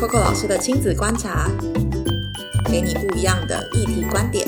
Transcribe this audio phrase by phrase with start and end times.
[0.00, 1.50] Coco 老师的亲子观察，
[2.70, 4.46] 给你不一样的议题观点。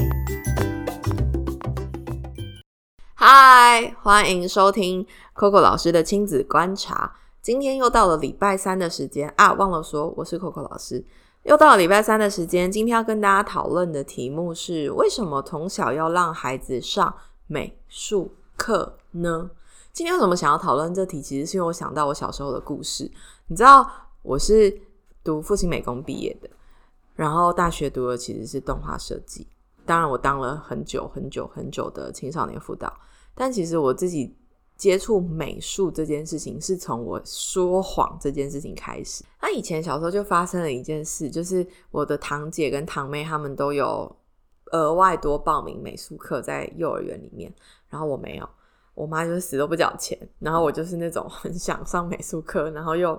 [3.15, 7.17] 嗨，欢迎收听 Coco 老师的亲子观察。
[7.43, 11.05] 今天又到了礼拜三的时间啊，忘了说我是 Coco 老师。
[11.43, 17.13] 又到了礼拜三的时间，今天要跟大家讨论的题目是：为什么从小要让孩子上
[17.49, 19.51] 美术课呢？
[19.93, 21.21] 今天为什么想要讨论这题？
[21.21, 23.11] 其实是因为我想到我小时候的故事。
[23.49, 23.91] 你知道
[24.23, 24.81] 我是
[25.23, 26.49] 读复兴美工毕业的，
[27.15, 29.47] 然后大学读的其实是动画设计。
[29.87, 32.93] 当然，我当了很久很久很久的青少年辅导，
[33.35, 34.37] 但其实我自己
[34.77, 39.25] 接触美术这件事情是从我说谎这件事情开始。
[39.43, 44.15] 那以前小时候就发生了一件事，就是我的堂姐跟堂妹他们都有
[44.73, 47.53] 额外多报名美术课在幼儿园里面，
[47.89, 48.49] 然后我没有。
[48.95, 53.19] 我妈就是死都不缴钱，然后我就是那种很想上美术课，然后又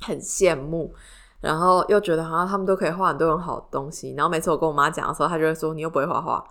[0.00, 0.92] 很羡慕，
[1.40, 4.14] 然后又觉得好像他们都可以画很多很好的东西。
[4.16, 6.44] 然后每次我跟我妈讲的时候，她就会说你又不会画画，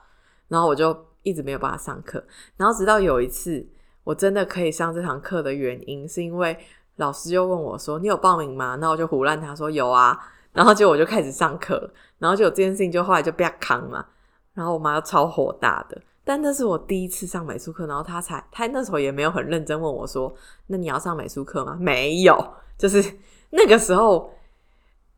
[0.48, 2.23] 然后我就一直没有办法上课。
[2.56, 3.68] 然后直到有一次
[4.03, 6.58] 我真的可以上这堂课的原因，是因为
[6.98, 8.75] 老师就问我说你有报名吗？
[8.75, 10.18] 那我就胡乱他说有啊，
[10.53, 14.06] 然后结果我就开始上课，然后就有这件事情就后来就不要扛嘛，
[14.53, 16.02] 然后我妈就超火大的。
[16.23, 20.34] 但那是我第一次上美术课，然后他才他那时候也没有很认真问我说
[20.68, 22.38] ：“那你要上美术课吗？”没有，
[22.78, 23.02] 就是
[23.50, 24.31] 那个时候，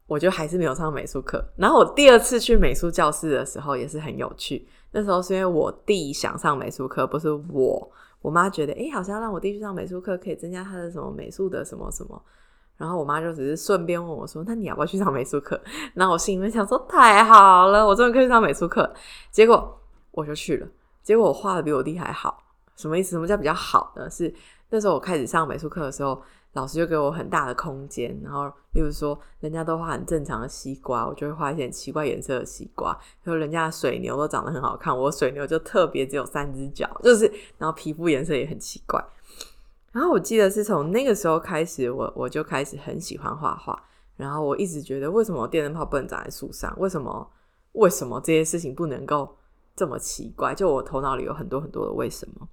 [0.08, 1.44] 我就还是没有上美术课。
[1.58, 4.68] 然后我第二次去美术教室的时候也是很有趣。
[4.92, 7.92] 那时候是因为我弟想上美术课，不是我。
[8.22, 12.22] 我妈觉得，哎，好像让我弟去上美术课可以增加他的什么美术的什么什么。
[12.76, 15.60] 然后我妈就只是顺便问我说：“那你要不要去上美术课？”
[15.96, 18.92] 然后我心里面想说：“太好了，我终于可以上美术课。”
[19.32, 19.80] 结果
[20.12, 20.68] 我就去了。
[21.04, 22.44] 结果我画的比我弟还好，
[22.76, 23.12] 什么意思？
[23.12, 24.10] 什么叫比较好呢？
[24.10, 24.34] 是
[24.70, 26.22] 那时候我开始上美术课的时候，
[26.54, 39.04] 老师就给我很大的空间，然后例如说人家都画很正常的西瓜，我就会画一些奇怪颜色的西瓜；，就人家的水牛都长得很好看，我水牛就特别只有三只脚，就是然后皮肤颜色也很奇怪。
[39.92, 43.82] 然后我记得是从那个时候开始，我我就开始很喜欢画画，
[44.18, 46.74] 然后我一直觉得为什么电灯泡不能长在树上？
[46.80, 47.32] 为什么
[47.74, 49.36] 为什么这些事情不能够？
[49.76, 52.50] 这么奇怪，就我头脑里有很多很多的为什么，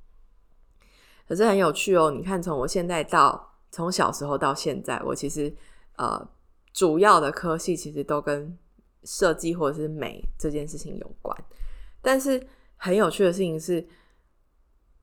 [1.26, 2.08] 可是很有趣哦。
[2.08, 5.54] 你看，从我现在到从小时候到现在，我其实
[5.96, 6.28] 呃
[6.72, 8.56] 主要的科系其实都跟
[9.04, 11.36] 设计或者是美这件事情有关。
[12.00, 12.44] 但是
[12.76, 13.86] 很有趣的事情是，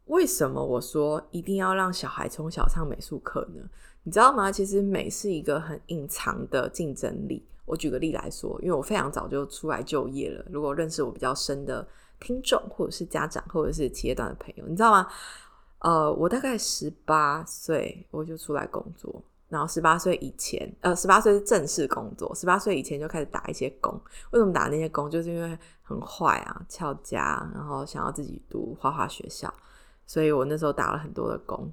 [0.05, 3.61] 为什么我说一定要让小孩从小上美术课呢？
[4.03, 4.51] 你知道吗？
[4.51, 7.45] 其实美是一个很隐藏的竞争力。
[7.65, 10.45] 我举个例来说，因为我非常早就出来就业了。
[10.49, 11.87] 如果认识我比较深的。
[12.19, 15.05] 听众或者是家长或者是企业端的朋友，你知道吗？
[15.83, 23.93] 呃，我大概十八岁我就出来工作，然后十八岁以前，呃，十八岁是正式工作，十八岁以前就开始打一些工。
[24.31, 25.11] 为什么打那些工？
[25.11, 29.53] 就是因为很坏啊，翘家，然后想要自己读画画学校，
[30.07, 31.69] 所以我那时候打了很多的工。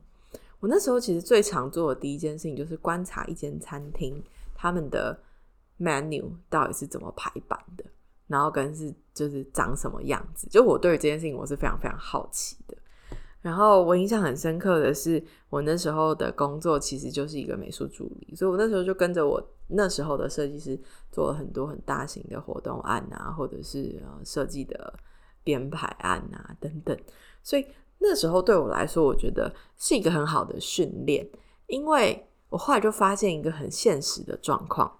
[0.58, 4.20] 我那时候其实最常做的第一件事情就是观察一间餐厅
[4.54, 5.16] 他们的
[5.78, 7.84] menu 到底是怎么排版的。
[8.26, 12.56] 然后跟是就是长什么样子，就我对于这件事情我是非常非常好奇。
[13.42, 20.78] 然后我印象很深刻的是，我那时候的工作其实就是一个美术助理，所以我那时候就跟着我那时候的设计师
[21.10, 24.92] 做了很多很大型的活动案啊，或者是呃设计的
[25.42, 26.94] 编排案啊等等。
[27.42, 27.66] 所以
[27.98, 31.26] 那时候对我来说，我觉得是一个很好的训练，
[31.66, 34.98] 因为我后来就发现一个很现实的状况。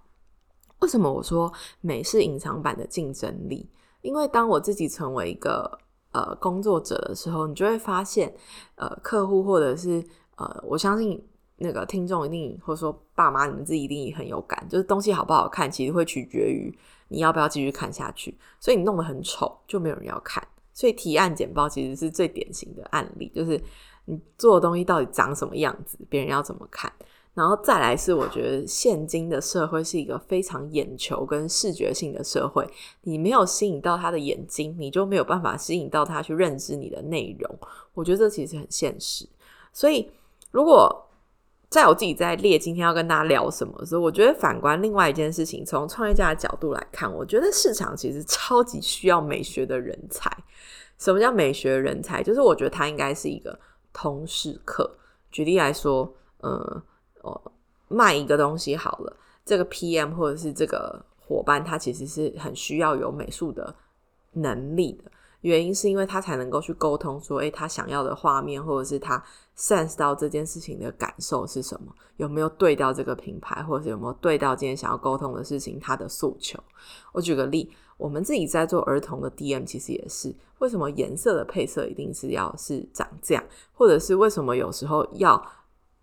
[0.81, 1.53] 为什么我说
[1.83, 3.69] 美是隐藏版的竞争力？
[4.01, 5.79] 因为当我自己成为一个
[6.13, 8.33] 呃工作者的时候，你就会发现，
[8.75, 10.05] 呃，客户或者是
[10.37, 11.23] 呃，我相信
[11.57, 16.73] 那个听众一定或者说爸妈你们自己一定也很有感，就是东西好不好看，其实会取决于
[17.09, 18.37] 你要不要继续看下去。
[18.59, 20.43] 所以你弄得很丑，就没有人要看。
[20.73, 23.61] 所以提案简报其实是最典型的案例，就是
[24.07, 26.91] 你做的东西到底长什么样子，别人要怎么看。
[27.33, 32.69] 然后再来是，我觉得现今的社会是一个非常眼球跟视觉性的社会。
[33.03, 37.59] 你没有吸引到他的眼睛，你就没有办法吸引到他去认知你的内容。
[37.95, 39.27] 我觉得这其实很现实。
[39.73, 40.11] 所以，
[40.51, 41.09] 如果
[41.69, 50.29] 在我自己在列今天要跟大家聊什么的时候，我觉得反观另外一件事情，从创业家的角度来看，我觉得市场其实超级需要美学的人才。
[50.99, 52.25] 什么叫美学人才？
[52.25, 53.57] 就是我觉得他应该是一个
[53.93, 54.99] 通识课。
[55.31, 56.83] 举例来说，呃。
[57.23, 57.41] 哦，
[57.89, 63.75] 卖一个东西好了，这个 PM 或者是这个伙伴，他其实是很需要有美术的
[64.33, 69.23] 能力的，原因是因为他才能够去沟通，说，诶，他想要的画面，或者是他
[69.57, 76.59] sense 到这件事情的感受是什么，有没有对到这个品牌，或者是有没有对到今天想要沟通的事情，他的诉求。
[77.13, 85.43] 我举个例，我们自己在做儿童的 DM，其实也是，为什么颜色的配色一定是要是长这样，或者是为什么有时候要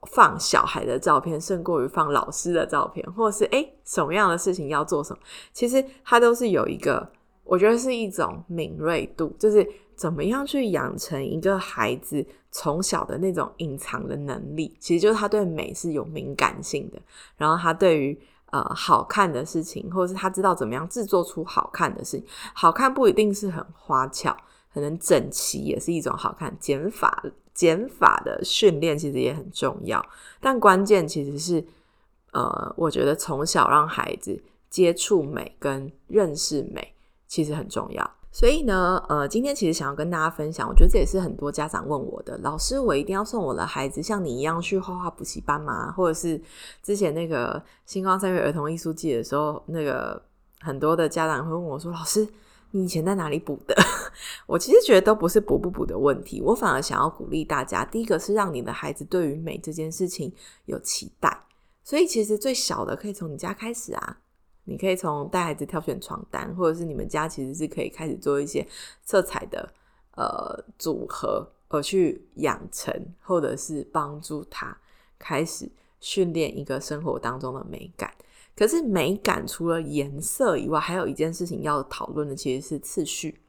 [0.04, 5.20] 放小孩的照片胜过于放老师的照片，或者是诶什么样的事情要做什么，
[5.54, 7.12] 其实它都是有一个。
[7.50, 9.66] 我觉得是一种敏锐度，就是
[9.96, 17.00] 怎么样去养成一个孩子从小的那种隐藏的能力，其实就是他对美是有敏感性的，
[17.38, 18.20] 然后他对于
[18.52, 22.26] 呃好看的事情，或者是他知道怎么样制作出好看的事情。
[22.54, 24.36] 好看不一定是很花俏，
[24.74, 26.54] 可能整齐也是一种好看。
[26.60, 27.24] 减法
[27.58, 30.06] 减法的训练其实也很重要，
[30.40, 31.66] 但关键其实是
[32.32, 36.94] 呃，我觉得从小让孩子接触美跟认识美。
[37.30, 45.92] 其实很重要，所以呢，呃，今天其实想要跟大家分享，我觉得这也是很多家长问我的，老师，我一定要送我的孩子像你一样去画画补习班吗？
[45.92, 46.42] 或者是
[46.82, 50.22] 之前那个星光三月儿童艺术季的时候，那个
[50.62, 52.26] 很多的家长会问我说，老师，
[52.72, 53.76] 你以前在哪里补的？
[54.46, 60.34] 我其实觉得都不是补不补的问题，我反而想要鼓励大家，第一个是让你的孩子对于美这件事情
[60.66, 61.46] 有期待，
[61.84, 64.18] 所以其实最小的可以从你家开始啊。
[64.70, 68.68] 你可以从带孩子挑选床单，或者是你们家其实是可以开始做一些
[69.02, 69.74] 色彩的
[70.18, 74.78] 呃组合，而去养成，或者是帮助他
[75.18, 75.72] 开始
[76.02, 78.14] 训练一个生活当中的美感。
[78.58, 83.40] 可是美感除了颜色以外，还有一件事情要讨论的其实是次序，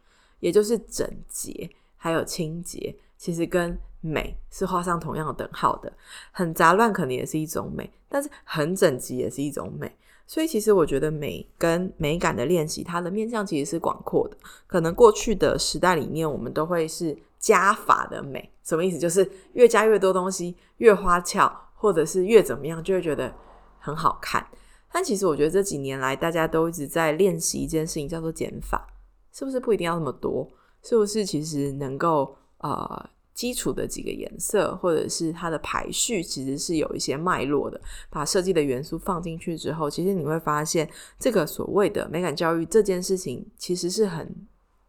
[0.41, 5.91] 也就是整洁还有清洁，其实跟美是画上同样的等号的。
[6.31, 9.91] 很杂乱可能也是一种美，但是很整齐也是一种美。
[10.27, 14.37] 所以，其实我觉得美跟美感的练习，它的面向其实是广阔的。
[14.67, 18.99] 可能过去的时代里面，我们都会是加法的美，什么意思？
[18.99, 23.35] 就是越加越多东西，越花俏，或者是越怎么样，就会觉得
[23.79, 24.47] 很好看。
[24.93, 28.87] 但其实我觉得这几年来，大家都一直在练习一件事情，叫做减法，
[29.33, 30.49] 是不是不一定要那么多？
[30.83, 33.11] 是不是其实能够呃？
[33.35, 37.81] 基础的几个颜色，或者是它的排序，其实是有一些脉络的。
[38.11, 40.91] 把设计的元素放进去之后，其实你会发现，
[41.21, 44.29] 这个所谓的美感教育这件事情，其实是很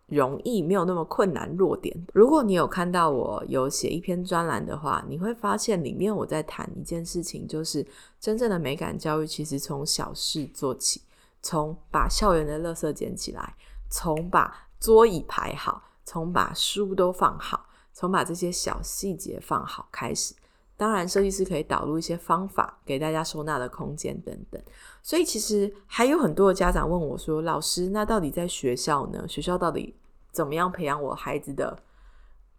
[0.09, 1.49] 容易，没有那么困难。
[1.57, 7.85] 弱点，如果你有看到我有写一篇专栏的话，你会发现里面我在谈一件事情，就是
[8.19, 11.01] 真正的美感教育，其实从小事做起，
[11.41, 13.55] 从把校园的垃圾捡起来，
[13.89, 17.67] 从把桌椅排好，从把书都放好。
[17.91, 20.33] 从把这些小细节放好开始，
[20.79, 24.61] 当然设计师可以导入一些方法给大家收纳的空间等等。
[25.03, 29.27] 所以其实还有很多的家长问我说：“老师，那到底在学校呢？
[29.27, 29.93] 学校到底
[30.31, 31.77] 怎么样培养我孩子的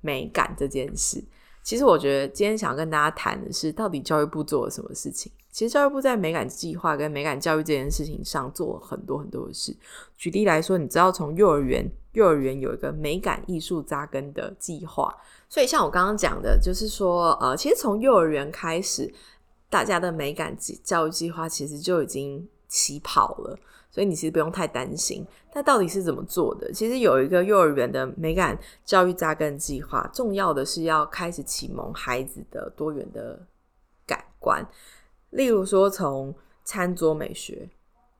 [0.03, 1.25] 美感这件事？”
[1.63, 5.31] 其实我觉得今天想要跟大家谈的是，到底教育部做了什么事情？
[5.53, 9.77] 其实教育部在美感计划跟美感教育这件事情上做了很多很多的事。
[10.17, 15.13] 举例来说，你知道从幼儿园，幼儿园有一个美感艺术扎根的计划，
[15.49, 19.13] 所以像我刚刚讲的，就是说，呃，其实从幼儿园开始，
[19.69, 23.59] 大家的美感教育计划其实就已经起跑了。
[23.93, 26.73] 所以你其实不用太担心，它到底是怎么做的？
[26.73, 33.45] 其实有一个幼儿园的美感教育扎根计划，重要的是要开始启蒙孩子的多元的
[34.07, 34.65] 感官，
[35.31, 36.33] 例如说从
[36.63, 37.69] 餐桌美学，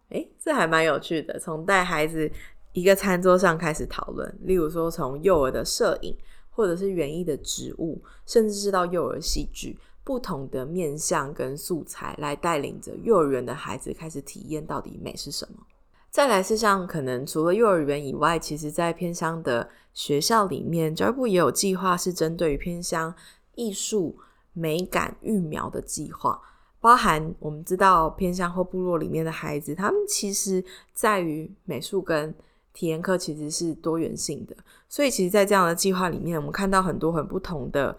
[0.09, 2.29] 诶，这还蛮有趣的，从带孩子
[2.73, 6.19] 一个餐桌上开始讨论，例如说从幼儿的摄影，
[6.51, 9.79] 或者是园艺的植物，甚至是到幼儿戏剧。
[10.11, 15.65] 不同的面向跟素材来带领着幼儿园的孩子开始体验到底美是什么。
[16.11, 23.15] 再来是像可能除了幼儿园以外，其实在偏乡的学校里面，教育部也有计划是针对于偏乡
[23.55, 24.19] 艺术
[24.53, 26.43] 美感育苗的计划，
[26.81, 32.35] 包含我们知道偏乡或部落里面的孩子，他们其实在于美术跟
[32.73, 34.57] 体验课其实是多元性的，
[34.89, 37.97] 所以其实，在这样的计划里面，我们看到很多很不同的。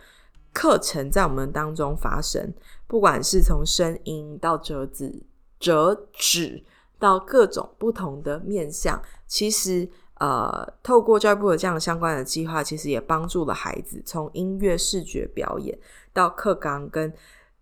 [0.54, 2.54] 课程在我们当中发生，
[2.88, 5.24] 不管是从声音到折纸、
[5.60, 6.64] 折纸
[7.00, 15.78] 到各种不同的面向，其实呃，透过教育部的这样相关的计划，其实也帮助了孩子从音乐、视觉表演
[16.14, 17.12] 到课纲跟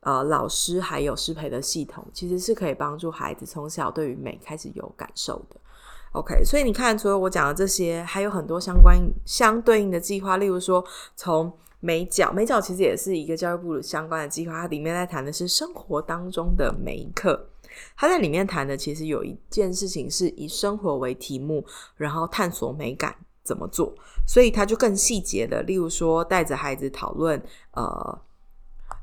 [0.02, 5.56] 呃老师还有师培的系统，其实是可以帮助孩子从小对于美开始有感受的。
[6.14, 10.84] OK，所以你看，除了我讲的这些，还有很多相关相对应的计划，例如说
[11.16, 17.48] 从美角，美角其实也是一个教育部相关的计划，它里面在谈的是生活当中的每一刻。
[17.96, 21.64] 它在里面谈的其实有一件事情是以生活为题目，
[21.96, 23.94] 然后探索美感怎么做，
[24.28, 28.20] 所以他就更细节的，例如说带着孩子讨论，呃，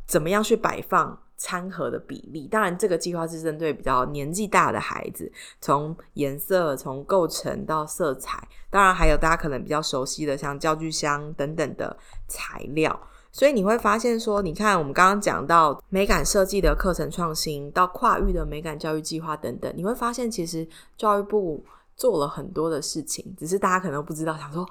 [0.06, 2.46] 怎么样去摆放餐盒的比例。
[2.48, 12.98] 当然，这个计划是针对比较年纪大的孩子，从颜色、从构成到色彩，当然还有大家可能比较熟悉的，像教具箱等等的材料。
[13.32, 20.66] 所以你会发现说，你看我们刚刚讲到美感设计的课程创新，到跨域的美感教育计划等等，你会发现其实
[20.96, 21.62] 教育部
[21.94, 24.66] 做了很多的事情，只是大家可能不知道，想说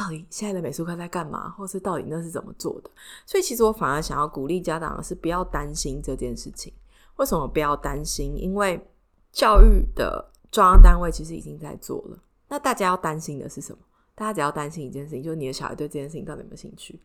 [0.00, 2.90] 到底现在的美术课在干嘛，或是到底那是怎么做的。
[3.26, 6.72] 所以其实我反而想要鼓励家长的是不要担心这件事情。
[7.16, 8.34] 为什么不要担心？
[8.34, 8.82] 因为
[9.30, 12.18] 教育的中央单位其实已经在做了。
[12.48, 13.78] 那大家要担心的是什么？
[14.14, 16.98] 大家只要担心一件事情，就是你的小孩对这件事情到底有没有兴趣。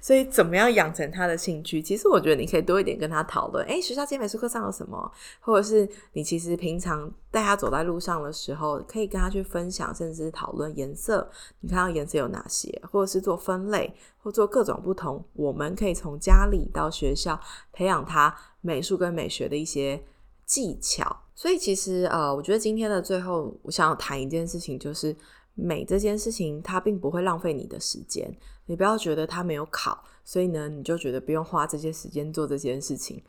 [0.00, 1.80] 所以，怎么样养成他的兴趣？
[1.80, 3.64] 其实我觉得你可以多一点跟他讨论。
[3.66, 5.10] 诶，学校今天美术课上了什么？
[5.40, 11.30] 或者是你其实平常带他走在路上的时候，可以跟他去分享，甚至是讨论颜色。
[11.60, 12.68] 你看到颜色有哪些？
[12.90, 15.24] 或者是做分类，或做各种不同。
[15.34, 17.38] 我们可以从家里到学校
[17.72, 20.02] 培养他美术跟美学的一些
[20.44, 21.24] 技巧。
[21.34, 25.14] 所以，其实呃，我觉得今天的最后，我想要谈一件事情，就是
[25.60, 28.32] 美这件事情，它并不会浪费你的时间。
[28.66, 33.22] 你不要觉得他没有考，所以呢，你就觉得不用花这些时间做这件事情。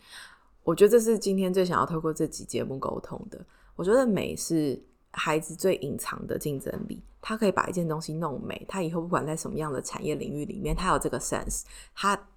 [0.63, 3.43] 我觉得这是今天最想要透过这集节目沟通的。
[3.75, 4.79] 我觉得美是
[5.11, 11.63] 孩子最隐藏的竞争力，他可以把一件东西弄美，他以后不管在什么样的产业领域里面，他有这个 sense，
[11.95, 12.27] 他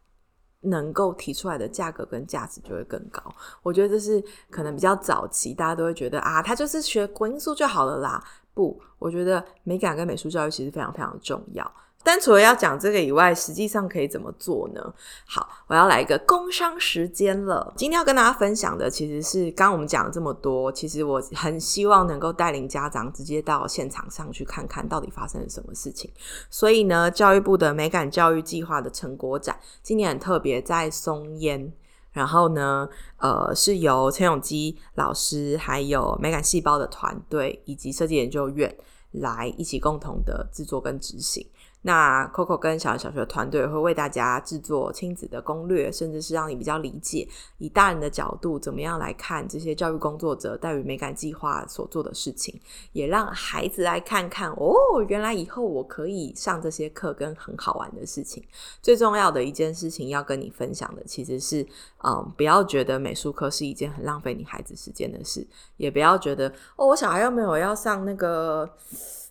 [0.60, 3.20] 能够提出来的价格跟价值就会更高。
[3.64, 8.24] 我觉得这是可能比较早期大家都会觉得啊，他就是学国音素就好了啦。
[8.54, 11.70] 不，我觉得美感跟美术教育其实非常非常重要。
[12.04, 14.92] 但除了要讲这个以外，实际上可以怎么做呢？
[15.24, 17.72] 好，我要来一个工商时间了。
[17.76, 26.10] 今天要跟大家分享的，其实是刚我们讲了这么多，其实我很希望能够带领家长直接到现场上去看看到底发生了什么事情。
[26.50, 31.72] 所以呢，教育部的美感教育计划的成果展今年很特别，在松烟，
[32.12, 38.74] 然后呢，呃，是由陈永基老师还有美感细胞的团队以及设计研究院
[39.12, 41.46] 来一起共同的制作跟执行。
[41.82, 52.60] 那 Coco 跟小小学团队会为大家制作亲子的攻略，甚至是让你比较理解以大人的角度怎么样来看这些教育工作者带于美感计划所做的事情，
[52.92, 54.74] 也让孩子来看看哦，
[55.08, 58.42] 原来以后我可以上这些课跟很好玩的事情。
[58.80, 61.66] 最重要的一件事情要跟你分享的，其实是
[62.04, 65.44] 嗯，不要觉得美术课是一件很浪费你孩子时间的事，
[65.78, 68.70] 也不要觉得哦，我小孩又没有要上那个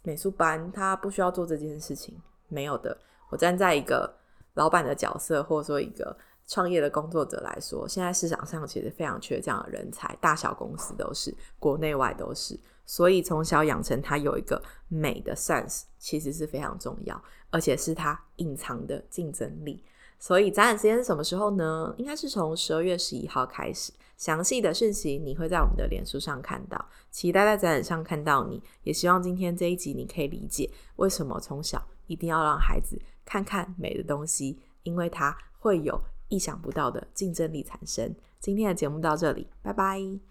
[0.03, 2.13] 美术班，他不需要做这件事情。
[2.51, 2.96] 没有的，
[3.29, 4.13] 我站在一个
[4.53, 6.15] 老板的角色，或者说一个
[6.46, 12.60] 创业的工作者来说，现在市场上其实非常缺这样的人才，大小公司都是，国内外都是。
[12.86, 19.81] 所以从小养成他有一个美的 sense，其实是非常重要，而且是他隐藏的竞争力。
[20.20, 21.96] 所以展览时间是什么时候呢？
[21.98, 28.62] 应该是从十二月十一号开始，详细的讯息你会在我们的脸书上看到，期待在展览上看到你。
[28.84, 31.81] 也希望今天这一集你可以理解为什么从小。
[32.11, 38.13] 一定要让孩子看看美的东西，因为它会有意想不到的竞争力产生。
[38.39, 40.30] 今天的节目到这里，拜拜。